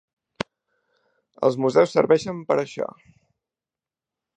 [1.49, 2.93] Els museus serveixen per a això!